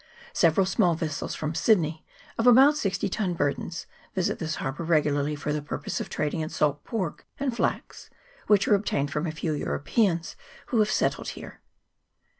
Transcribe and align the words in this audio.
Several 0.33 0.65
small 0.65 0.95
vessels 0.95 1.35
from 1.35 1.53
Sydney, 1.53 2.03
of 2.35 2.47
about 2.47 2.75
sixty 2.75 3.07
tons 3.07 3.37
burden, 3.37 3.69
visit 4.15 4.39
this 4.39 4.55
harbour 4.55 4.83
regularly 4.83 5.35
for 5.35 5.53
the 5.53 5.61
purpose 5.61 6.01
of 6.01 6.09
trading 6.09 6.41
in 6.41 6.49
salt 6.49 6.83
pork 6.83 7.27
and 7.39 7.55
flax, 7.55 8.09
which 8.47 8.67
are 8.67 8.73
obtained 8.73 9.11
from 9.11 9.27
a 9.27 9.31
few 9.31 9.53
Europeans 9.53 10.35
who 10.65 10.79
have 10.79 10.89
settled 10.89 11.27
here. 11.27 11.61